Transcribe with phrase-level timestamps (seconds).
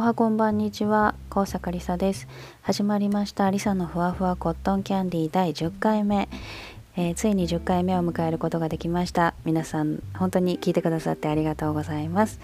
[0.00, 2.28] おはこんばんにちは高坂りさです。
[2.62, 6.28] 始まりましたりさのふわふわコットンキャンディー第10回目、
[6.96, 9.34] えー、ついに10回目を迎えることができました。
[9.44, 12.38] 皆さん本当に聞いてくださってありがとうございます、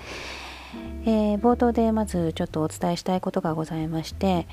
[1.04, 4.48] えー、冒頭でまずちょっとお伝えしたいことがございまして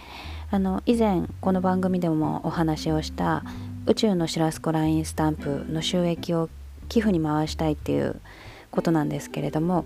[0.52, 3.44] あの以前この番組でもお話をした
[3.88, 6.50] 宇宙のシラスコラインスタンプの収益を
[6.88, 8.22] 寄付に回したいっていう
[8.70, 9.86] ことなんですけれども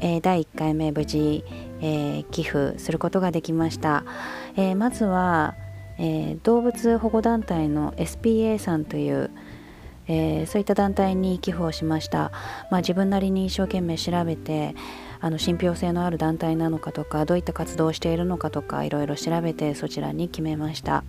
[0.00, 1.44] えー、第1回目無事、
[1.80, 4.04] えー、寄付することができました、
[4.56, 5.54] えー、まずは、
[6.00, 9.30] え動物保護団体の SPA さんという、
[10.06, 12.30] えそういった団体に寄付をしました、
[12.70, 14.76] まあ、自分なりに一生懸命調べて
[15.20, 21.04] あの信憑性のある団体なのかとかどういった活動をしているのかとかいろいろ調べてそちらに決めました。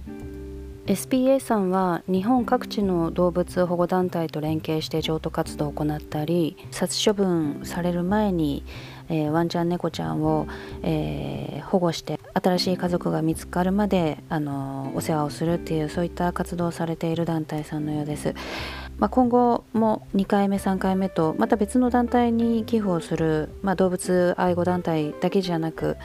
[0.89, 8.63] SPA さんは日本各地の動物保護団体と連携して譲渡活動を行ったり殺処分される前に、
[9.07, 10.47] えー、ワンちゃん猫ちゃんを、
[10.81, 18.33] えー、保護して新しい家族が見つかるまで、あのお世話をするっていうそういった活動をされている団体さんのようです。
[18.97, 25.97] まあ、今後も2回目3回目とまた別の団体に寄付をする、まあ、動物愛護団体だけじゃなく、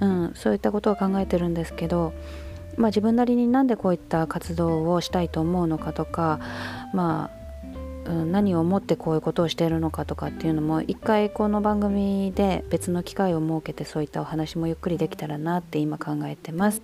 [0.00, 2.12] うん、そういったことを考えてるんですけど
[2.76, 6.40] まあ、自分なりになんでこういった活動をしたいと思うのかとか、
[6.92, 7.30] ま
[8.06, 16.82] あ、うん、何を思ってこういうことをしているのかとかっていうのも一回この番組で別の機会を設けてそういったお話もゆっくりできたらなって今考えてます。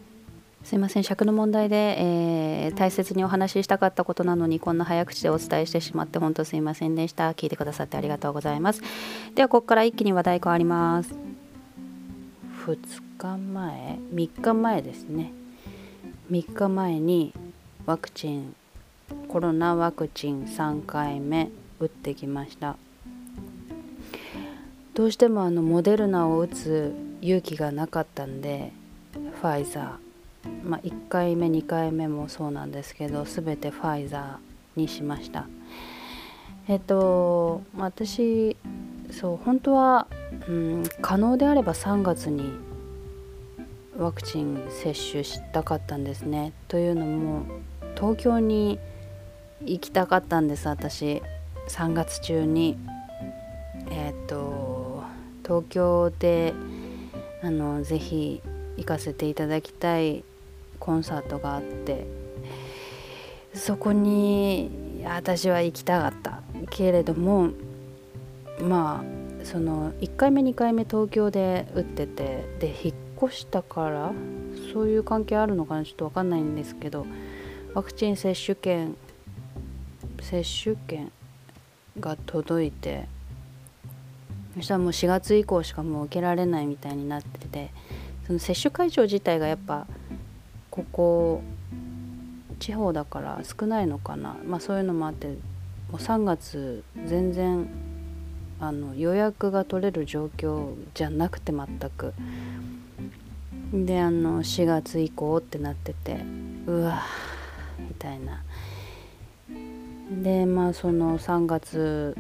[0.64, 1.05] すいません。
[1.05, 7.30] 尺の問題で、えー、大切にお話ししたかったことなのにこんな早口でお伝えしてしまって本当すいませんでした。
[7.33, 8.83] 聞いてくださってありがとうございます。
[9.34, 11.14] ではここから一気に話題変わります。
[12.67, 12.77] 2
[13.17, 15.33] 日前3日前ですね。
[16.31, 17.33] 3日前に
[17.87, 18.55] ワクチン
[19.29, 21.48] コロナワクチン3回目
[21.81, 22.77] 打ってきました。
[24.93, 28.73] どうしてもあのモデルナを打つ勇気がなかったんで
[29.41, 35.47] ファイザー、まあ、1回目2回目もそうなんですけど全てファイザーにしました。
[36.69, 38.55] えっと私
[39.11, 40.07] そう本当は、
[40.47, 42.67] うん、可能であれば3月に
[43.98, 46.53] ワクチン接種したかったんですね。
[46.69, 47.47] というのも
[47.97, 48.79] 東京に
[49.61, 50.69] 行きたかったんです。
[50.69, 51.20] 私
[51.69, 52.79] 3月中に。
[53.91, 55.03] えっ、ー、と
[55.45, 56.55] 東京で
[57.42, 58.41] あのぜひ
[58.77, 60.23] 行かせていただきたい。
[60.79, 62.07] コンサートがあって。
[63.53, 66.42] そこに私は行きたかった。
[66.70, 67.51] けれども
[68.61, 74.12] まあその1回目2回目東京で打っててで引っ越したから
[74.73, 77.06] そういう関係あるのかなちょっと分かんないんですけど
[77.74, 78.95] ワクチン接種券
[80.20, 81.11] 接種券
[82.01, 83.07] が届いて
[84.57, 87.70] そしたらもう4月以降しかもう受けられないみたいになってて
[88.27, 89.86] その接種会場自体がやっぱ
[90.70, 91.42] ここ
[92.58, 94.36] 地方だから少ないのかな。
[94.45, 95.34] まあそういうのもあっても
[95.92, 97.68] う3月全然
[98.61, 102.12] あの予約が取れる状況じゃなくて全く。
[103.73, 106.20] であの4月以降ってなってて
[106.67, 107.02] うわ
[107.79, 108.42] みたいな。
[110.23, 112.17] でまあその3月、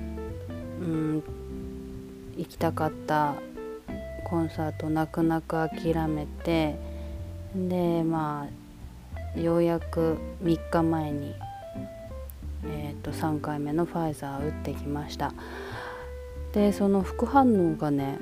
[0.80, 1.22] うん、
[2.36, 3.34] 行きたかった
[4.24, 6.76] コンサート泣く泣く諦めて
[7.54, 8.46] でま
[9.34, 11.34] あようやく3日前に、
[12.66, 15.32] えー、と3回目のファイザー打ってきました。
[16.52, 18.18] でその副反応がね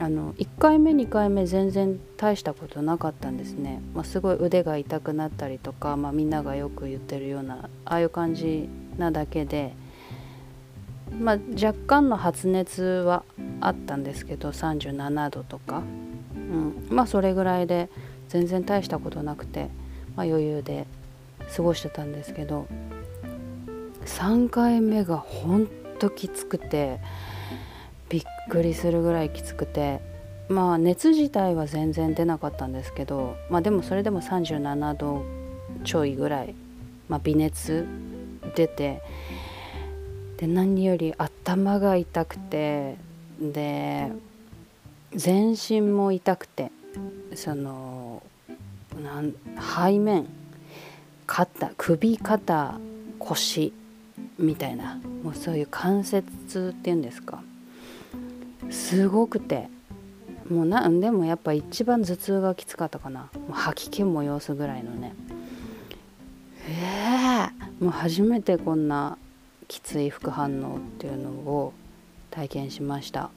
[0.00, 8.68] あの1回目2回目全然大したことなかったんですね、まあ、すごい腕が痛くなったりとか、まあ、みんながよく言ってるようなああいう感じ
[8.98, 9.72] なだけで、
[11.20, 13.22] まあ、若干の発熱は
[13.60, 15.82] あったんですけど37度とか、
[16.34, 17.88] うん、まあそれぐらいで
[18.28, 19.68] 全然大したことなくて、
[20.16, 20.86] まあ、余裕で
[21.54, 22.66] 過ごしてたんですけど
[24.06, 25.68] 3回目がほん
[26.00, 27.00] ときつくて。
[28.50, 30.00] くりするぐらいきつくて。
[30.48, 35.24] まあ熱自体は全然出なかったんですけどまあでもそれでも37度
[35.84, 36.54] ちょいぐらい、
[37.08, 37.86] まあ、微熱
[38.54, 39.02] 出て
[40.36, 42.96] で何より頭が痛くて
[43.40, 44.10] で
[45.14, 46.70] 全身も痛くて
[47.34, 48.22] その
[49.02, 49.32] なん
[49.86, 50.26] 背面
[51.26, 52.78] 肩首肩
[53.18, 53.72] 腰
[54.38, 57.42] みたいなもうそういう関節っていうんですか。
[58.70, 59.68] すごくて。
[60.50, 63.30] もうなんでもやっぱ一番頭痛がきつかったかな。
[63.34, 65.14] もう吐き気も様子ぐらいのね。
[66.68, 69.16] えー、もう初めてこんな
[69.68, 71.72] きつい副反応っていうのを
[72.30, 73.30] 体験しました。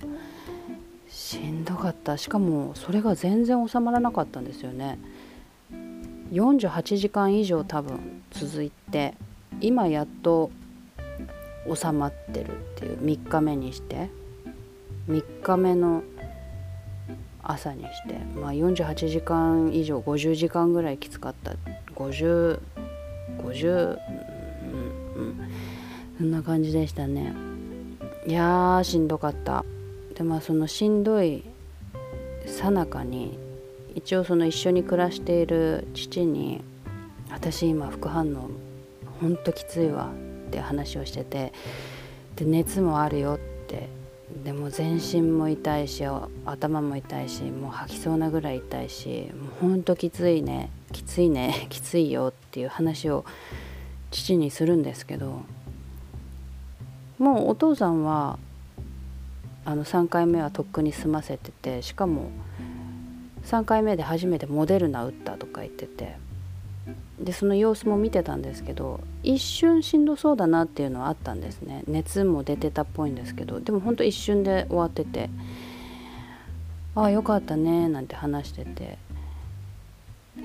[1.09, 2.17] しんどかった。
[2.17, 4.99] しかもそれが全然収まらなかったんですよね。
[6.31, 9.13] 48時間以上多分続いて
[9.61, 10.51] 今やっと
[11.73, 14.09] 収まってるっていう3日目にして
[15.07, 16.03] 3日目の
[17.41, 21.55] 朝にして、まあ、48時間以上50時間ぐらいきつかった。
[21.95, 22.59] 5050
[23.37, 23.99] 50
[24.65, 25.49] うんうん
[26.17, 27.33] そんな感じでしたね。
[28.25, 29.63] いやーしんどかった。
[30.15, 31.43] でまあそのしんどい
[32.45, 33.37] さなかに
[33.95, 36.61] 一応その一緒に暮らしている父に
[37.31, 38.49] 「私今副反応
[39.21, 40.09] ほんときついわ」
[40.47, 41.53] って話をしてて
[42.35, 43.89] で熱もあるよって
[44.43, 46.03] でも全身も痛いし
[46.45, 53.23] 頭も痛いしもう吐きそうなぐらい痛いしもうほんときついねきついね きついよっていう話を
[54.11, 55.43] 父にするんですけど
[57.17, 58.37] もうお父さんは
[59.63, 62.29] あの3回目はとっくに済ませててしかも
[63.45, 66.17] 3回目で初めてモデルナ打ったとか言ってて
[67.19, 71.83] でその様子も見てたんですけど一瞬しんどそうだなっていうのはあったんですね。
[71.87, 75.29] 熱も出てたっぽいんですけどでもほんと一瞬で終わってて
[76.95, 78.97] ああよかったねなんて話してて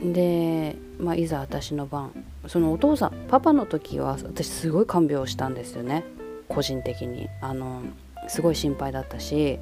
[0.02, 2.12] で、まあ、いざ私の番
[2.46, 6.04] そのお父さんパパの時は私すごい看病したんですよね。
[6.48, 7.28] 個人的に。
[7.40, 7.82] あの
[8.28, 9.58] すごい心配だったし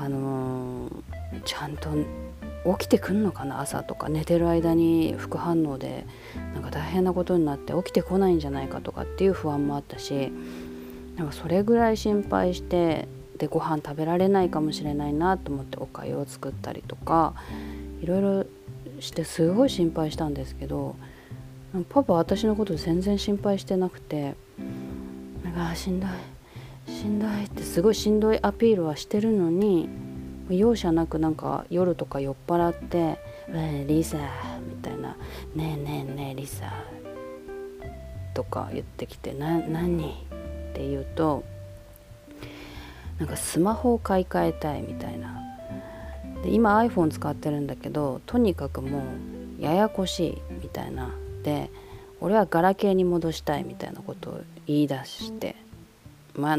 [0.00, 0.90] あの
[1.44, 1.90] ちゃんと
[2.78, 6.06] 起きてくんのかな朝とか寝てる間に副反応で
[6.54, 10.32] なんか大変なことになって起きてこないんじゃないかとかっていう不安もあったし
[11.16, 13.08] なんかそれぐらい心配して
[13.38, 17.34] でご飯食べられないかもしれないなと思っておかゆを作ったりとか
[18.00, 18.46] いろいろ
[19.00, 20.96] してすごい心配したんですけど
[21.90, 24.34] パパ私のこと全然心配してなくて
[25.44, 29.88] なんかしんどいしんどいってすごいしんどいアピールはしてるのに
[30.48, 34.18] 容赦なくなんか夜とか酔っ払って「えリサ」
[34.68, 35.16] みたいな
[35.54, 36.72] 「ねえねえねえリサ」
[38.34, 40.26] とか言ってきて「な何?」
[40.70, 41.42] って言うと
[43.18, 45.42] なんかスマホを買い替えたいみたいな。
[46.42, 49.02] で今 iPhone 使ってるんだけどとにかくも
[49.58, 51.14] うややこしいみたいな。
[51.42, 51.70] で
[52.20, 55.56] 俺はガラケーに戻したいみたいなことを言い出して。
[56.36, 56.56] 前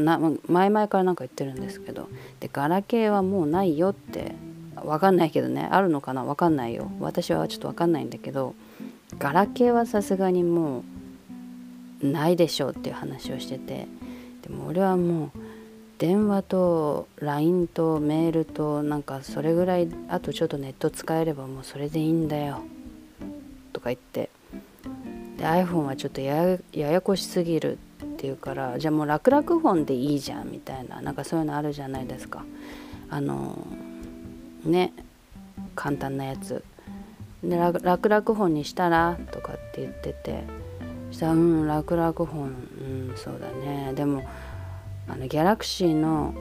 [0.68, 2.08] 々からなんか言ってるんですけど
[2.40, 4.34] でガラケーはもうないよって
[4.74, 6.90] 分かんないけどねあるのかな分かんないよ。
[7.00, 8.54] 私はちょっと分かんないんだけど
[9.18, 10.84] ガラケーはさすがにも
[12.02, 13.88] うないでしょうっていう話をしてて
[14.42, 15.30] でも俺はもう
[15.98, 22.60] 電話と LINE とメールとなんかそれぐらいあとちょっとネット使えればもうそれでいいんだよ
[23.72, 24.30] とか言って。
[25.36, 27.78] で iPhone はちょっとややこしすぎる
[28.18, 32.44] っていうからじゃあもう楽々本でいいじゃんみたいななんかそういうのあるじゃないですか。
[33.08, 33.56] あの
[34.64, 34.92] ね
[35.76, 36.64] 簡単なやつ。
[37.44, 40.42] で楽々本にしたらとかって言ってて
[41.12, 43.92] したらうん楽々本うんそうだね。
[43.94, 44.28] でも
[45.06, 46.34] あのギャラクシーの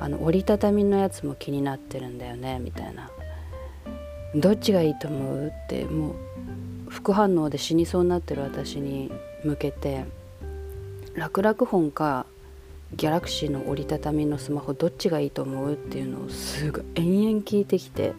[0.00, 3.10] あの折りたたみのやつも気になってるんだよねみたいな。
[4.34, 5.46] どっちがいいと思う？
[5.48, 6.14] ってもう
[6.88, 9.12] 副反応で死にそうになってる私に
[9.44, 10.06] 向けて。
[11.14, 12.26] 楽々本か
[12.94, 18.14] ギャラクシーの折りたたみのスマホどっちがいいと思うっていうのをすごい延々聞いてきて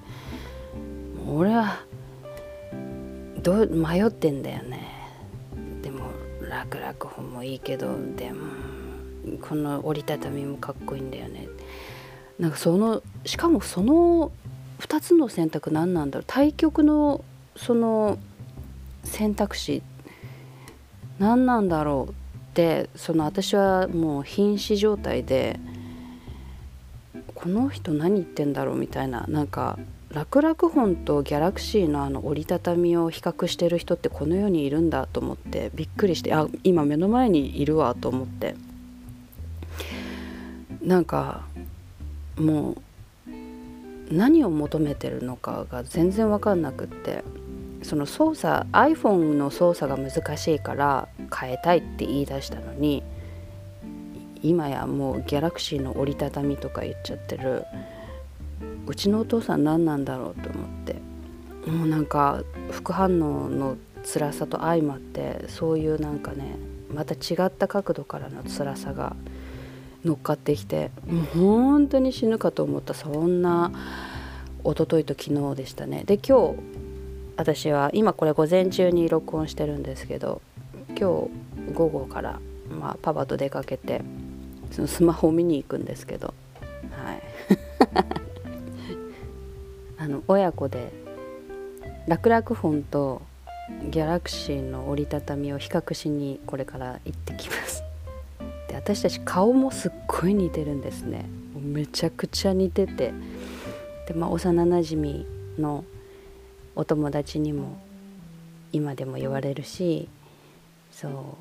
[1.27, 1.79] 俺は
[3.41, 4.87] ど迷ってんだよね。
[5.81, 6.05] でも
[6.41, 8.39] 楽々本もいいけどでも
[9.41, 11.47] この折りたたみもかっこいいんだよね。
[12.37, 14.31] なんかそのしかもその
[14.79, 16.25] 2つの選択何なんだろう。
[16.27, 17.23] 対極の
[17.55, 18.17] その
[19.03, 19.81] 選択肢
[21.17, 22.13] 何なんだろう。
[22.49, 25.59] ってその私はもう瀕死状態で
[27.35, 29.77] この人何言ってんだろうみたいななんか
[30.09, 38.55] 楽々本とギャラクシーのあの折りたたみを比較してる人ってこの世にいるんだと思ってびっくりしてあ今目の前にいるわと思って。
[40.81, 41.45] なんか
[42.37, 42.77] もう
[44.11, 47.23] 何を求めてるのかが全然分かんなくって。
[47.81, 51.07] その操作 iPhone の操作が難しいから
[51.37, 53.03] 変えたいって言い出したのに
[54.41, 57.65] 今やもうギャラクシーの折りたたみとか言っちゃってる
[58.87, 60.95] うちのお父さん何なんだろうと思って
[61.69, 66.57] もうなんか副反応の辛さと相まってそういうなんかね
[66.93, 69.15] また違った角度からの辛さが
[70.03, 73.71] 乗っかってきてもう本当に死ぬかと思ったそんな
[74.63, 76.03] 一昨日と昨日でしたね。
[76.05, 76.88] で今日
[77.39, 80.41] 私は今これ午前中に録音してるんですけど
[80.89, 81.03] 今日
[81.73, 84.01] 午後から、まあ、パパと出かけて
[84.71, 86.33] そのスマホを見に行くんですけど
[86.91, 87.21] はい。
[89.97, 90.91] あの親子で
[92.07, 93.21] 楽々本と
[93.89, 97.85] ギャラクシーの折りたたみを比較しにこれから行ってきます。
[98.67, 101.23] で私たち顔もすっごい似てるんですね。
[101.55, 103.13] めちゃくちゃ似てて。
[104.09, 105.25] で、まあ、幼なじみ
[105.57, 105.85] の
[106.79, 107.77] お友達にも
[108.71, 110.07] 今でも言われるし
[110.93, 111.37] そ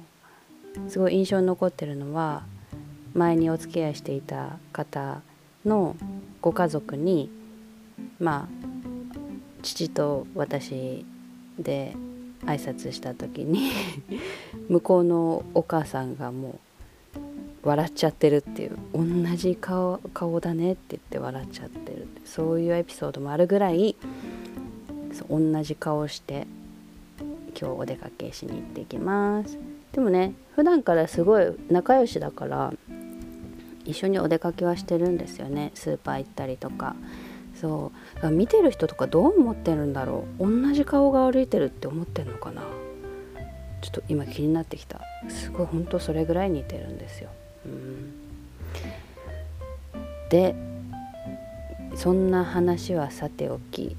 [0.87, 2.42] うすごい印象に残ってるのは
[3.14, 5.23] 前にお付き合いしていた方
[5.64, 5.95] の
[6.42, 7.30] ご家族に
[8.18, 8.68] まあ
[9.62, 11.07] 父と私
[11.57, 11.95] で
[12.45, 13.71] 挨拶した時に
[14.68, 16.59] 向こうのお母さんがも
[17.64, 19.04] う笑っちゃってるっていう同
[19.37, 23.95] じ顔顔だねって言って笑っちゃってるそういうエピソードもあるぐらい
[25.29, 26.47] 同じ顔して
[27.59, 29.59] 今日お出かけしに行ってきます。
[29.93, 32.73] でもね普段からすごい仲良しだから
[33.85, 35.73] 一緒にお出かけはしてるんですよね。
[35.75, 36.95] スーパー行ったりとか。
[37.61, 37.91] そ
[38.23, 38.31] う。
[38.31, 40.47] 見てる人とかどう思ってるんだろう。
[40.47, 42.63] 同じ顔が歩いてるって思ってんのかな。
[43.81, 45.01] ちょっと今気になってきた。
[45.29, 47.31] すごいほんとそれぐらい似てるんですよ、
[47.65, 48.13] うん、
[50.31, 50.55] で
[51.95, 53.97] そんな話はさておき。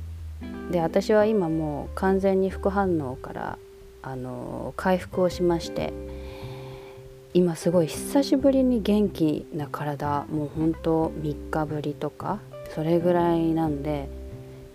[0.70, 3.58] で私は今もう完全に副反応から
[4.02, 5.94] あの回復をしまして
[7.34, 12.40] 今すごい久しぶりに元気な体もうほんと3日ぶりとか
[12.74, 14.10] それぐらいなんで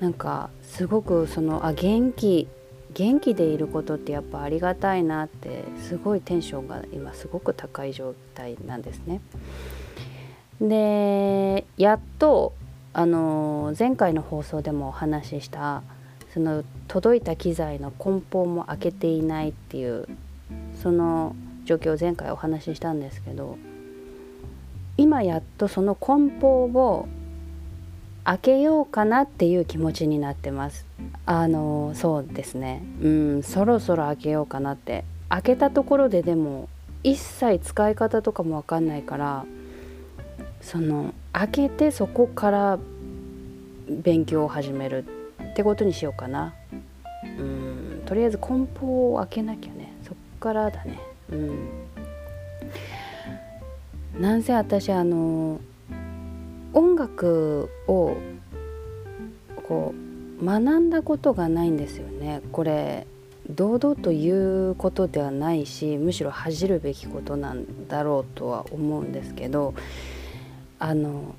[0.00, 2.48] なんかすごくそのあ元気
[2.92, 9.20] 元気でいることってやっぱありがたいなってすごいテンションが今すごく高い状態なんですね。
[10.60, 12.52] でやっと
[12.94, 15.82] あの前回の放送でもお話しした
[16.32, 20.08] その届いた機材の梱包も開けていないっていう
[20.80, 23.58] その状況を前回お話ししたんですけど
[24.96, 27.08] 今やっとその梱包を
[28.24, 30.86] 開けようかなっていう気持ちになってます。
[31.26, 32.82] あのそうですね。
[33.02, 35.04] うんそろそろ開けようかなって。
[35.28, 36.68] 開けたところででも
[37.02, 39.44] 一切使い方とかも分かんないから
[40.64, 42.78] その開けてそこから
[43.88, 45.04] 勉強を始める
[45.50, 46.54] ってことにしようかな。
[47.38, 49.92] うんとりあえず梱包を開けなきゃね。
[50.02, 50.98] そっからだね。
[51.30, 51.68] うん。
[54.18, 55.60] なんせ私あの
[56.72, 58.16] 音楽を
[59.68, 59.94] こ
[60.40, 62.40] う学んだことがないんですよね。
[62.52, 63.06] これ
[63.50, 69.74] 堂々と言うことではないしむしろ恥じるべきことなんだろうとは思うんですけど
[70.84, 71.34] あの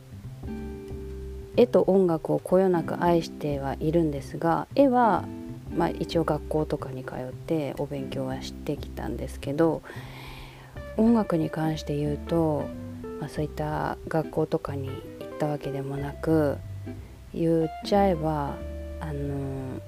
[1.55, 5.25] 絵と音楽をこよなく愛してはいるんですが絵は、
[5.71, 9.83] まあ、一応学校とかに通ってお勉強はしてきたんですけど
[10.97, 12.65] 音楽に関して言うと、
[13.19, 16.57] まあ、そういった学校とかに行ったわけでもなく
[17.31, 18.55] 言っちゃえば
[18.99, 19.79] あの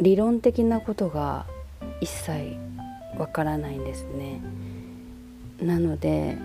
[0.00, 1.44] 理論的なことが
[2.00, 2.56] 一切
[3.18, 4.40] わからないんですね。
[5.60, 6.38] なので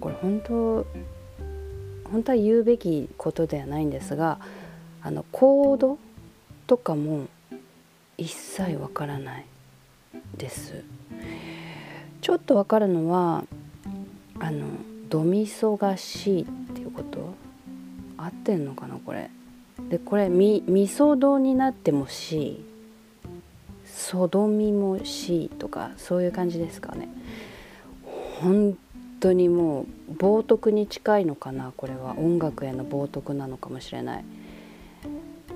[0.00, 0.86] これ本当
[2.10, 4.38] 本当は言うべきことではないんですが
[5.02, 5.98] あのコード
[6.66, 7.26] とかも
[8.16, 9.46] 一切わからない
[10.36, 10.82] です。
[12.20, 13.44] ちょっとわかるのは
[14.40, 14.66] あの
[15.08, 17.34] ドミソが C っていうこと。
[18.24, 19.30] 合ってんのかなこれ。
[19.90, 22.64] でこれみみそどになっても C
[23.84, 27.08] そどみも C とかそういう感じですかね。
[28.40, 28.78] 本
[29.24, 32.14] 当にもう冒涜に近いのかなこれは。
[32.18, 34.24] 音楽への冒涜なのかもしれない。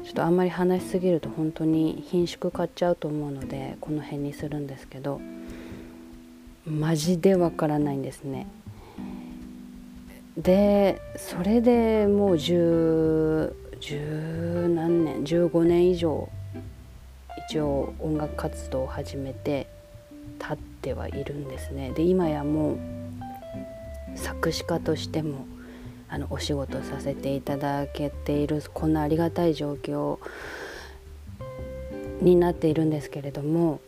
[0.04, 5.20] ちょっとあんまり話しすぎると本当に品種買っちゃうと思うのでこの辺にするんですけど。
[6.68, 8.46] マジでわからないんですね。
[10.36, 16.28] でそれでもう十十何年15年以上
[17.48, 19.66] 一応音楽活動を始めて
[20.38, 21.92] 立ってはいるんですね。
[21.92, 22.78] で今やもう
[24.18, 25.46] 作詞家としても
[26.08, 30.18] あのお仕事させていただけているこんなありがたい状況
[32.20, 33.80] になっているんですけれども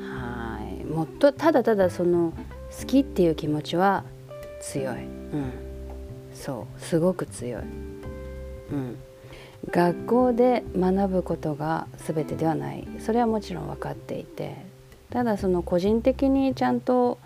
[0.00, 0.84] はい。
[0.84, 2.32] もっとただただその
[2.78, 4.04] 好きっていう気持ちは
[4.60, 4.96] 強い。
[4.96, 5.52] うん。
[6.32, 6.80] そう。
[6.80, 8.98] すごく強い、うん、
[9.70, 12.86] 学校で学ぶことが全てではない。
[13.00, 14.66] それはもちろん分かっていて。
[15.10, 17.18] ただその個人的にちゃんと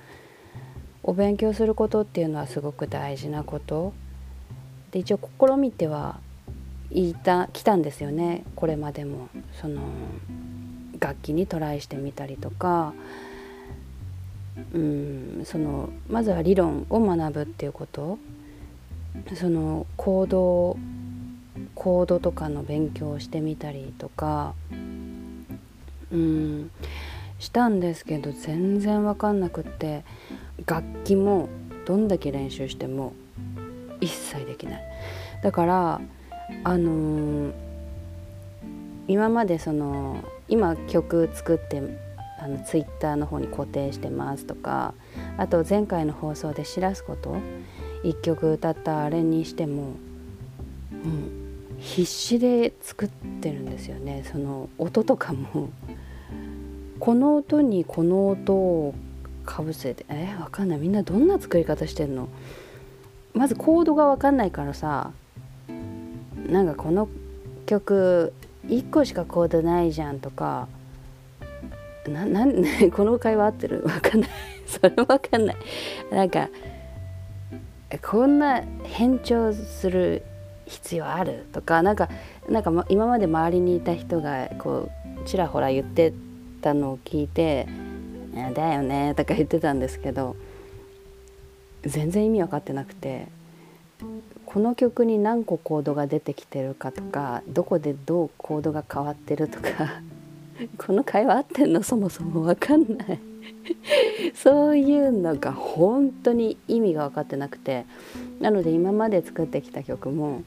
[1.04, 3.92] お勉強することっていうのはすごく大事なこと。
[4.92, 6.20] で一応試みては
[6.90, 8.44] いた来たんですよね。
[8.54, 9.28] これまでも。
[9.60, 9.80] その
[11.00, 12.94] 楽器にトライしてみたりとか。
[14.74, 18.18] うんそのまずは理論を学ぶっていうこと。
[19.34, 20.78] その行動
[21.74, 24.54] コードとかの勉強をしてみたりとか。
[26.12, 26.70] うん
[27.38, 30.04] したんですけど全然分かんなくって。
[30.66, 31.48] 楽器も
[31.86, 33.12] どんだけ練習しても
[34.00, 34.82] 一切できない。
[35.42, 36.00] だから
[36.64, 37.52] あのー、
[39.08, 41.82] 今までその今曲作って
[42.38, 44.94] あのツイッターの方に固定してますとか
[45.38, 47.36] あと前回の放送で知らすこと
[48.02, 49.94] 一曲歌ったあれにしても、
[51.04, 53.08] うん、必死で作っ
[53.40, 54.24] てるんですよね。
[54.30, 55.70] その音とかも。
[56.98, 58.94] この音にこの音を
[59.44, 60.04] かぶせて。
[60.08, 60.78] えわかんない。
[60.78, 62.28] みんなどんな作り方してんの？
[63.34, 65.12] まずコードが分かんないからさ。
[66.48, 67.08] なんかこの
[67.66, 68.32] 曲
[68.66, 70.68] 1個しかコードないじゃんとか。
[72.06, 72.52] な なん
[72.90, 73.82] この会話合ってる？
[73.82, 74.30] 分かんない。
[74.66, 75.56] それ分かんない。
[76.10, 76.48] なんか
[78.10, 80.22] こんな変調する
[80.66, 81.46] 必要ある？
[81.52, 81.82] とか。
[81.82, 82.08] なんか
[82.48, 86.12] なんか今まで周りにいた人がこうちらほら言って
[86.60, 87.68] たのを聞いて
[88.54, 90.36] 「だよね」とか言ってたんですけど
[91.82, 93.28] 全然意味分かってなくて
[94.46, 100.02] この曲に何個コードが出てきてるかとかどこでどうコードが変わってるとか
[100.78, 103.18] この会話合ってんのそもそも分かんない。
[104.34, 107.86] そういうのが本当に意味が分かってなくて
[108.40, 110.42] なので今まで作ってきた曲も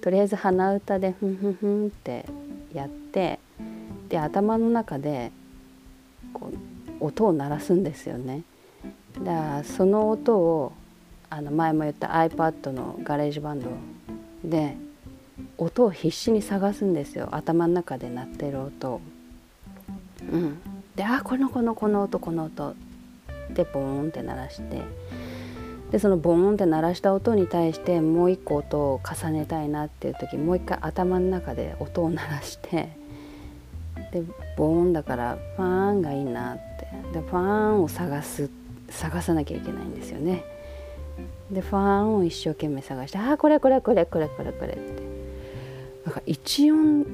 [0.00, 2.26] とりあえず鼻歌でふんふんふんって
[2.72, 3.38] やって
[4.08, 5.32] で頭の中で
[6.32, 6.73] こう
[7.04, 8.42] 音を鳴らすんですよね。
[9.18, 10.72] だからその音を
[11.30, 13.68] あの前も言った iPad の GarageBand
[14.44, 14.76] で
[15.58, 17.28] 音を必死に探すんですよ。
[17.32, 19.00] 頭の中で鳴ってる音
[20.32, 20.58] うん、
[20.96, 22.74] であこのこのこの音この音。
[23.50, 24.82] でボーンって鳴らして。
[25.90, 32.88] でそのボーンって鳴らした音に対してもう一個音を重ねたいなっていう時もう一回頭の中で音を鳴らして
[34.14, 34.22] で
[34.56, 36.86] ボーンだからファーンがいいなって。
[37.12, 37.40] でファー
[37.76, 38.48] ンを探す
[38.88, 40.44] 探さなきゃいけないんですよね。
[41.50, 44.80] でファーンを一生懸命探して「ああこれこれこれこれこれこれ」って。
[46.04, 47.04] なんか一音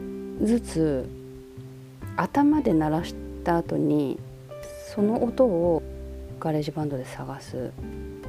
[0.42, 1.08] ずつ
[2.16, 4.18] 頭で鳴らした後に
[4.94, 5.82] その音を
[6.40, 7.56] GarageBand で探す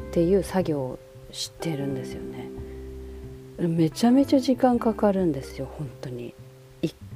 [0.09, 0.99] っていう作業を
[1.31, 2.49] してるんですよね。
[3.67, 6.33] めちゃめちゃ時間かかるんですよ本当に。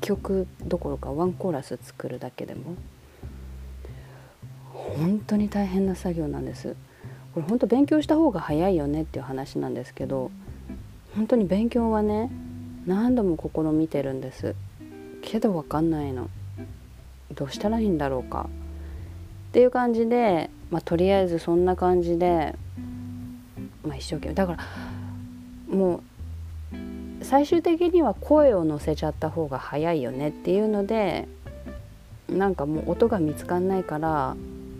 [0.01, 2.75] 曲どころかワンコーラス作るだけでも。
[4.73, 6.75] 本当に大変な作業なんです。
[7.33, 10.31] これ本当勉強した方が早いよねっていう話なんですけど
[11.15, 12.31] 本当に勉強はね
[12.85, 14.55] 何度も試みてるんです。
[15.21, 16.29] けど分かんないの。
[17.33, 18.47] どうしたらいいんだろうか。
[19.49, 22.55] っていう感じで、まあ、とりあえずそんな感じで、
[23.83, 24.35] まあ、一生懸命。
[24.35, 26.03] だからもう
[27.25, 31.27] 最終的には声を乗せちゃった方が早いよねっていうので
[32.29, 34.35] なんかもう音が見つかんないから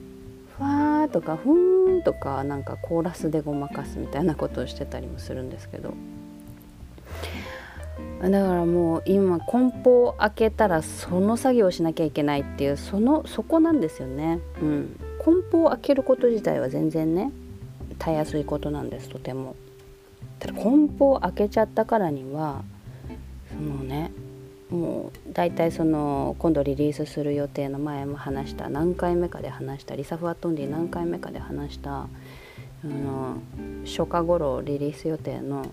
[0.57, 5.95] 「ファー」とか「ふーん」とかなんかコーラスでごまかすみたいなことをしてたりもするんですけど
[8.21, 14.39] だからもう今梱包を開けたらその作業をしなきゃいけないっていうそのそこなんですよね。
[14.61, 17.31] うん、梱包を開けること自体は全然ね
[17.97, 19.55] たやすいことなんですとても。
[20.39, 22.63] ただ梱包開けちゃったからには
[23.49, 24.11] そのね
[24.69, 32.07] もう大体その今度リリースする予定の前も話した何回目かで話したリサ・フワトンディ何回目かで話したあ
[32.83, 33.41] の
[33.85, 35.65] 初夏頃リリース予定の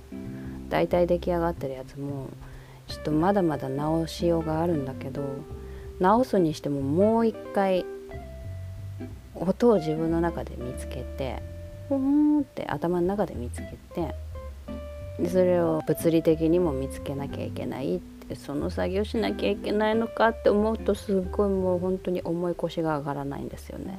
[0.69, 2.29] 大体出来上がってるやつも
[2.87, 5.23] ちょっとまだまだ直しようがあるんだけど
[5.99, 7.85] 直すにしてももう一回
[9.35, 11.43] 音を自分の中で見つけて
[11.89, 14.15] ふーんって頭の中で見つけて
[15.19, 23.99] でそれを物理的にも見つけなきゃいけないってその作業しなきゃいけないのかって思うとすごいもう本当に重い腰が上がらないんですよね。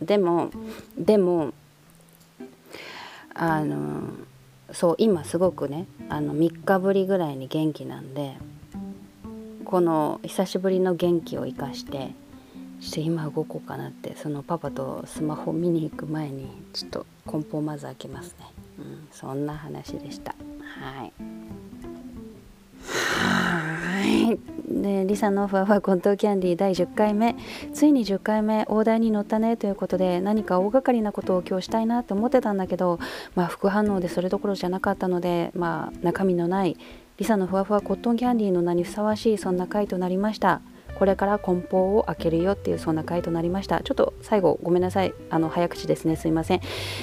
[0.00, 0.50] でも
[0.98, 1.52] でも
[3.34, 4.02] あの
[4.72, 8.36] そう今すごくねあの3日ぶりぐらいに元気なんで
[9.64, 12.12] この久しぶりの元気を生かして
[12.80, 18.46] ちょっと今動こうかなってそのパパとスマホ見に行く前にちょっと梱包まず開けますね、
[18.78, 20.34] うん、そんな話でした。
[20.80, 21.12] はい。
[22.86, 24.38] はい。
[24.68, 27.36] でリサのふわふわコントキャンディー第10回目。
[27.72, 32.98] ついに10回目大台に乗ったねということで何か大掛かりなことを今日したいなと思ってたんだけど、
[33.34, 36.76] まあ、副反応でそれどころじゃなかったので、まあ、中身のない
[37.18, 40.60] リサのふわふわコットンキャンディーの名にふさわしいそんな回となりました。
[40.98, 43.80] これから梱包を開けるよっていうそんな回となりました。
[43.80, 45.14] ちょっと最後ごめんなさい。
[45.30, 46.16] あの早口ですね。
[46.16, 46.60] すいません。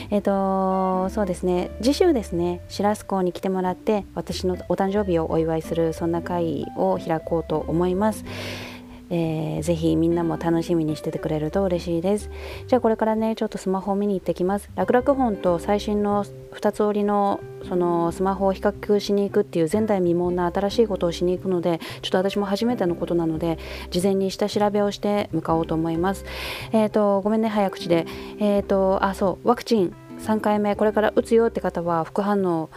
[0.10, 1.72] えっ、ー、とそうですね。
[1.82, 2.62] 次週ですね。
[2.70, 8.26] シラス港に来てもらって私のお誕生日をお祝いするそんな会を開こうと思います。
[9.16, 12.32] えー、ぜひみんなも楽しみにしててくれると嬉しいです。
[12.66, 14.72] じゃあこれからねちょっとスマホを見に行ってきます。
[14.76, 23.60] 楽々本と最新の2つ折りのそのスマホを比較しに行くっていう前代未聞な新しいことをしに行くのでちょっと私も初めてのことなので
[23.92, 26.26] 事前に下調べをして向かおうと思います。
[26.72, 28.08] えっ、ー、とごめんね早口で。
[28.40, 32.70] えっ、ー、とあそうワクチン3回目これから打つよって方は副反応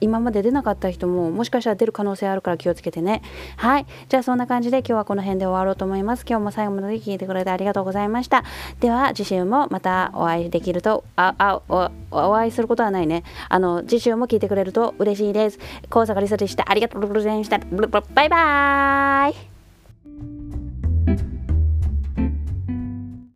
[0.00, 3.22] 今まで出なかった人ももしかしたら出る可能性あるから気をつけてね。
[3.56, 3.86] はい。
[4.08, 6.24] じゃあそんな感じで今日はこの辺で終わろうと思います。
[6.28, 8.44] 今日も最後まで聞いてくれてありがとうございました。
[8.80, 13.24] では次週もまたお会いできるとああおお会いすることはないね。
[13.48, 15.58] あの次週も聞いてくれると嬉しいです。
[15.88, 16.64] 高坂りさでした。
[16.68, 17.58] ありがとうございました。
[18.14, 19.57] バイバーイ。